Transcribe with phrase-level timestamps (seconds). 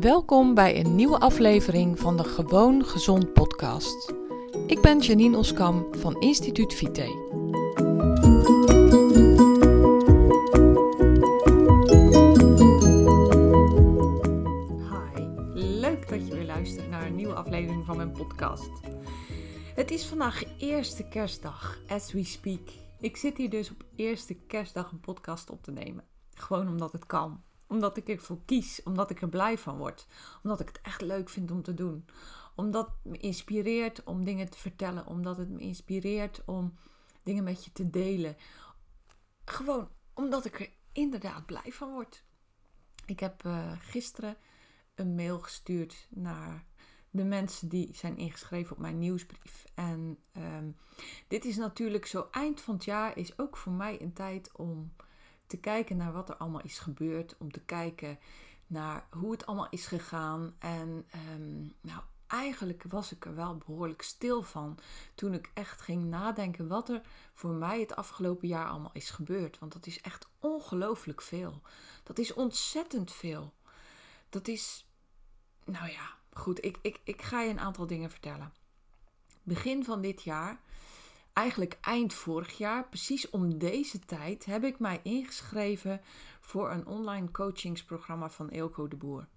[0.00, 4.14] Welkom bij een nieuwe aflevering van de Gewoon Gezond podcast.
[4.66, 7.02] Ik ben Janine Oskam van Instituut Vite.
[14.90, 15.22] Hi,
[15.54, 18.70] leuk dat je weer luistert naar een nieuwe aflevering van mijn podcast.
[19.74, 22.68] Het is vandaag eerste kerstdag, as we speak.
[23.00, 26.04] Ik zit hier dus op eerste kerstdag een podcast op te nemen.
[26.34, 30.06] Gewoon omdat het kan omdat ik ervoor kies, omdat ik er blij van word,
[30.42, 32.04] omdat ik het echt leuk vind om te doen,
[32.54, 36.78] omdat het me inspireert om dingen te vertellen, omdat het me inspireert om
[37.22, 38.36] dingen met je te delen.
[39.44, 42.24] Gewoon omdat ik er inderdaad blij van word.
[43.06, 44.36] Ik heb uh, gisteren
[44.94, 46.64] een mail gestuurd naar
[47.10, 49.64] de mensen die zijn ingeschreven op mijn nieuwsbrief.
[49.74, 50.76] En um,
[51.28, 54.92] dit is natuurlijk zo eind van het jaar is ook voor mij een tijd om
[55.48, 58.18] te kijken naar wat er allemaal is gebeurd, om te kijken
[58.66, 60.54] naar hoe het allemaal is gegaan.
[60.58, 64.78] En um, nou, eigenlijk was ik er wel behoorlijk stil van
[65.14, 67.02] toen ik echt ging nadenken wat er
[67.34, 69.58] voor mij het afgelopen jaar allemaal is gebeurd.
[69.58, 71.60] Want dat is echt ongelooflijk veel.
[72.02, 73.52] Dat is ontzettend veel.
[74.28, 74.86] Dat is,
[75.64, 78.52] nou ja, goed, ik, ik, ik ga je een aantal dingen vertellen.
[79.42, 80.60] Begin van dit jaar
[81.38, 86.00] eigenlijk eind vorig jaar, precies om deze tijd, heb ik mij ingeschreven
[86.40, 89.28] voor een online coachingsprogramma van Eelco de Boer.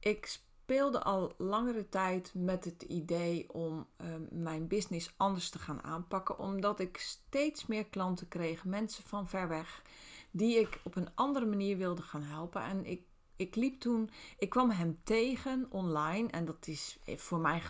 [0.00, 5.82] Ik speelde al langere tijd met het idee om ehm, mijn business anders te gaan
[5.82, 9.82] aanpakken, omdat ik steeds meer klanten kreeg, mensen van ver weg,
[10.30, 12.62] die ik op een andere manier wilde gaan helpen.
[12.62, 13.02] En ik,
[13.36, 17.62] ik liep toen, ik kwam hem tegen online en dat is voor mij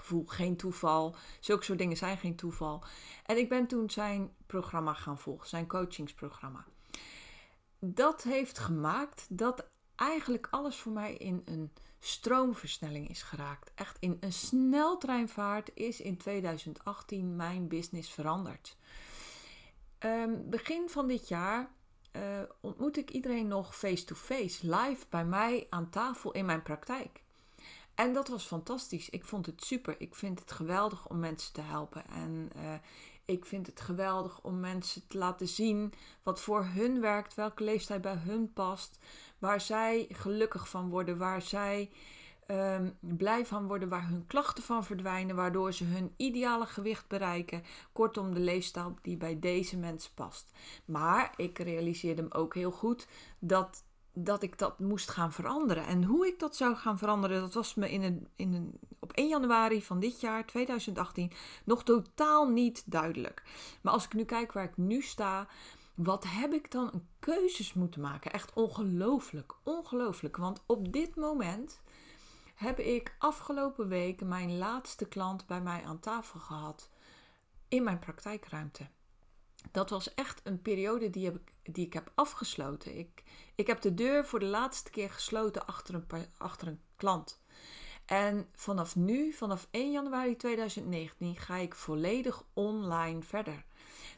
[0.00, 1.16] gevoel geen toeval.
[1.40, 2.84] Zulke soort dingen zijn geen toeval.
[3.26, 6.64] En ik ben toen zijn programma gaan volgen, zijn coachingsprogramma.
[7.78, 13.70] Dat heeft gemaakt dat eigenlijk alles voor mij in een stroomversnelling is geraakt.
[13.74, 18.76] Echt in een sneltreinvaart is in 2018 mijn business veranderd.
[20.04, 21.70] Um, begin van dit jaar
[22.16, 22.22] uh,
[22.60, 27.22] ontmoet ik iedereen nog face-to-face, -face, live bij mij aan tafel in mijn praktijk.
[28.00, 29.10] En dat was fantastisch.
[29.10, 29.94] Ik vond het super.
[29.98, 32.06] Ik vind het geweldig om mensen te helpen.
[32.06, 32.72] En uh,
[33.24, 38.00] ik vind het geweldig om mensen te laten zien wat voor hun werkt, welke leeftijd
[38.00, 38.98] bij hun past,
[39.38, 41.90] waar zij gelukkig van worden, waar zij
[42.46, 47.62] um, blij van worden, waar hun klachten van verdwijnen, waardoor ze hun ideale gewicht bereiken.
[47.92, 50.50] Kortom, de leefstijl die bij deze mensen past.
[50.84, 53.06] Maar ik realiseerde me ook heel goed
[53.38, 55.86] dat dat ik dat moest gaan veranderen.
[55.86, 59.12] En hoe ik dat zou gaan veranderen, dat was me in een, in een, op
[59.12, 61.32] 1 januari van dit jaar, 2018,
[61.64, 63.42] nog totaal niet duidelijk.
[63.80, 65.48] Maar als ik nu kijk waar ik nu sta,
[65.94, 68.32] wat heb ik dan een keuzes moeten maken?
[68.32, 70.36] Echt ongelooflijk, ongelooflijk.
[70.36, 71.80] Want op dit moment
[72.54, 76.90] heb ik afgelopen week mijn laatste klant bij mij aan tafel gehad
[77.68, 78.88] in mijn praktijkruimte
[79.70, 82.98] dat was echt een periode die, heb ik, die ik heb afgesloten.
[82.98, 83.22] Ik,
[83.54, 87.40] ik heb de deur voor de laatste keer gesloten achter een, achter een klant.
[88.06, 93.64] En vanaf nu, vanaf 1 januari 2019, ga ik volledig online verder.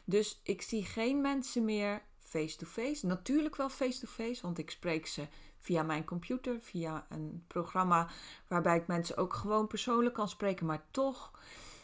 [0.05, 3.05] Dus ik zie geen mensen meer face-to-face.
[3.05, 5.27] Natuurlijk wel face-to-face, want ik spreek ze
[5.59, 8.09] via mijn computer, via een programma
[8.47, 10.65] waarbij ik mensen ook gewoon persoonlijk kan spreken.
[10.65, 11.31] Maar toch,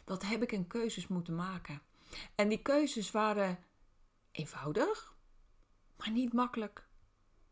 [0.06, 1.82] dat heb ik een keuzes moeten maken.
[2.36, 3.60] En die keuzes waren
[4.32, 5.16] eenvoudig,
[5.98, 6.88] maar niet makkelijk.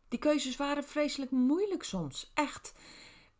[0.08, 2.30] Die keuzes waren vreselijk moeilijk soms.
[2.34, 2.74] Echt.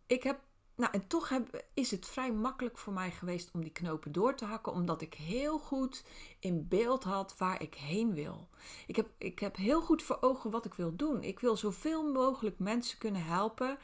[0.07, 0.47] Ik heb.
[0.75, 4.35] Nou, en toch heb, is het vrij makkelijk voor mij geweest om die knopen door
[4.35, 6.05] te hakken, omdat ik heel goed
[6.41, 8.49] in beeld had waar ik heen wil.
[8.87, 11.23] Ik heb, ik heb heel goed voor ogen wat ik wil doen.
[11.23, 13.79] Ik wil zoveel mogelijk mensen kunnen helpen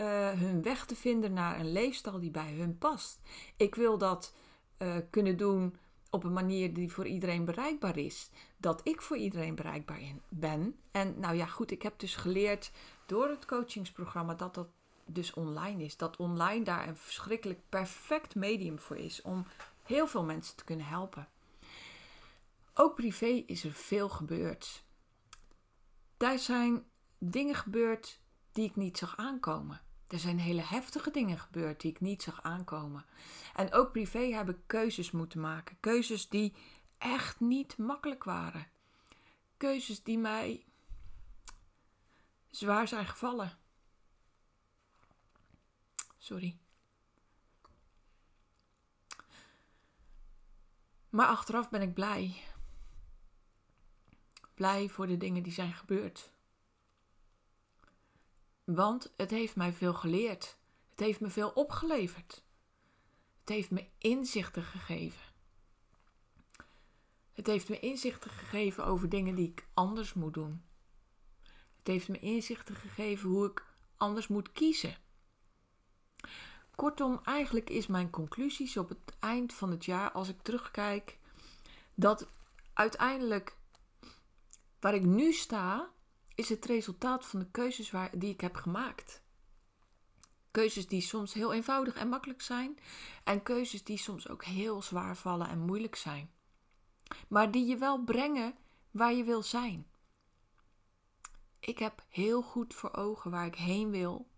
[0.00, 3.20] uh, hun weg te vinden naar een leefstijl die bij hun past.
[3.56, 4.34] Ik wil dat
[4.78, 5.76] uh, kunnen doen
[6.10, 8.30] op een manier die voor iedereen bereikbaar is.
[8.56, 10.76] Dat ik voor iedereen bereikbaar ben.
[10.90, 12.70] En nou ja, goed, ik heb dus geleerd
[13.06, 14.68] door het coachingsprogramma dat dat
[15.04, 15.96] dus online is.
[15.96, 19.46] Dat online daar een verschrikkelijk perfect medium voor is om
[19.82, 21.28] heel veel mensen te kunnen helpen.
[22.74, 24.84] Ook privé is er veel gebeurd.
[26.16, 26.84] Daar zijn
[27.18, 28.20] dingen gebeurd
[28.52, 29.80] die ik niet zag aankomen.
[30.10, 33.04] Er zijn hele heftige dingen gebeurd die ik niet zag aankomen.
[33.54, 35.76] En ook privé heb ik keuzes moeten maken.
[35.80, 36.54] Keuzes die
[36.98, 38.66] echt niet makkelijk waren.
[39.56, 40.64] Keuzes die mij
[42.50, 43.58] zwaar zijn gevallen.
[46.18, 46.58] Sorry.
[51.08, 52.42] Maar achteraf ben ik blij.
[54.54, 56.32] Blij voor de dingen die zijn gebeurd
[58.74, 60.56] Want het heeft mij veel geleerd.
[60.90, 62.44] Het heeft me veel opgeleverd.
[63.40, 65.22] Het heeft me inzichten gegeven.
[67.32, 70.64] Het heeft me inzichten gegeven over dingen die ik anders moet doen.
[71.78, 73.64] Het heeft me inzichten gegeven hoe ik
[73.96, 74.96] anders moet kiezen.
[76.74, 81.18] Kortom, eigenlijk is mijn conclusies op het eind van het jaar, als ik terugkijk,
[81.94, 82.28] dat
[82.72, 83.56] uiteindelijk
[84.80, 85.90] waar ik nu sta,
[86.40, 89.22] is het resultaat van de keuzes waar, die ik heb gemaakt.
[90.50, 92.78] Keuzes die soms heel eenvoudig en makkelijk zijn,
[93.24, 96.30] en keuzes die soms ook heel zwaar vallen en moeilijk zijn,
[97.28, 98.54] maar die je wel brengen
[98.90, 99.86] waar je wil zijn.
[101.58, 104.28] Ik heb heel goed voor ogen waar ik heen wil.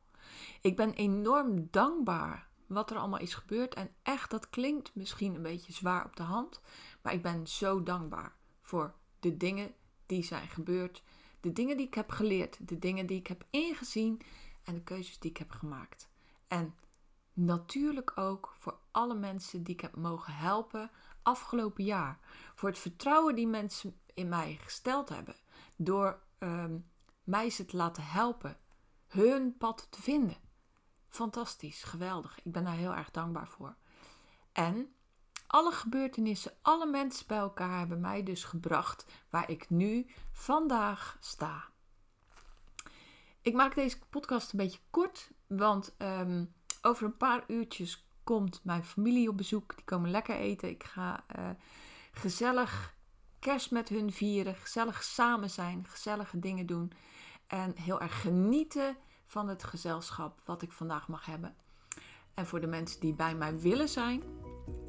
[0.61, 3.75] Ik ben enorm dankbaar wat er allemaal is gebeurd.
[3.75, 6.61] En echt, dat klinkt misschien een beetje zwaar op de hand.
[7.03, 9.75] Maar ik ben zo dankbaar voor de dingen
[10.07, 11.03] die zijn gebeurd.
[11.43, 12.69] De dingen die ik heb geleerd.
[12.69, 14.21] De dingen die ik heb ingezien.
[14.65, 16.09] En de keuzes die ik heb gemaakt.
[16.49, 16.75] En
[17.33, 20.91] natuurlijk ook voor alle mensen die ik heb mogen helpen
[21.23, 22.19] afgelopen jaar.
[22.55, 25.37] Voor het vertrouwen die mensen in mij gesteld hebben.
[25.77, 26.91] Door um,
[27.25, 28.57] mij ze te laten helpen
[29.07, 30.37] hun pad te vinden.
[31.09, 32.39] Fantastisch, geweldig.
[32.45, 33.77] Ik ben daar heel erg dankbaar voor.
[34.53, 34.95] En
[35.53, 41.65] alle gebeurtenissen, alle mensen bij elkaar hebben mij dus gebracht waar ik nu vandaag sta.
[43.43, 46.45] Ik maak deze podcast een beetje kort, want ehm,
[46.83, 49.75] over een paar uurtjes komt mijn familie op bezoek.
[49.77, 50.69] Die komen lekker eten.
[50.69, 51.51] Ik ga uh,
[52.13, 52.95] gezellig
[53.39, 56.93] kerst met hun vieren, gezellig samen zijn, gezellige dingen doen.
[57.47, 58.97] En heel erg genieten
[59.27, 61.57] van het gezelschap wat ik vandaag mag hebben.
[62.35, 64.23] En voor de mensen die bij mij willen zijn.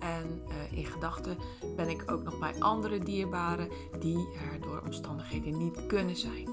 [0.04, 1.38] En uh, in gedachten
[1.76, 3.70] ben ik ook nog bij andere dierbaren
[4.00, 6.50] die er door omstandigheden niet kunnen zijn.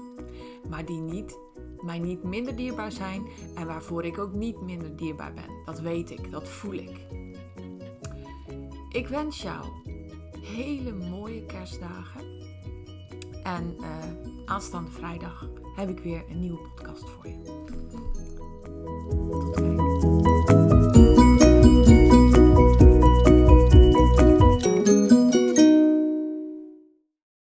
[0.69, 1.37] Maar die niet,
[1.81, 5.63] mij niet minder dierbaar zijn en waarvoor ik ook niet minder dierbaar ben.
[5.65, 7.05] Dat weet ik, dat voel ik.
[8.89, 9.65] Ik wens jou
[10.41, 12.21] hele mooie kerstdagen.
[13.43, 13.87] En uh,
[14.45, 17.41] aanstaande vrijdag heb ik weer een nieuwe podcast voor je.
[19.65, 19.90] Tot.